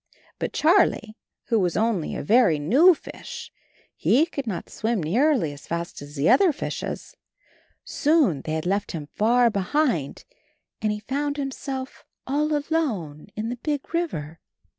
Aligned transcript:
''But 0.39 0.51
Charlie 0.51 1.15
was 1.51 1.77
only 1.77 2.15
a 2.15 2.23
very 2.23 2.57
new 2.57 2.95
fish; 2.95 3.51
he 3.95 4.25
could 4.25 4.47
not 4.47 4.67
swim 4.67 5.03
nearly 5.03 5.53
as 5.53 5.67
fast 5.67 6.01
as 6.01 6.15
the 6.15 6.27
other 6.27 6.51
fishes; 6.51 7.15
soon 7.85 8.41
they 8.41 8.53
had 8.53 8.65
left 8.65 8.93
him 8.93 9.09
far 9.13 9.51
behind, 9.51 10.25
and 10.81 10.91
he 10.91 11.01
found 11.01 11.37
himself 11.37 12.03
all 12.25 12.57
alone 12.57 13.27
in 13.35 13.49
the 13.49 13.57
big 13.57 13.93
river. 13.93 14.39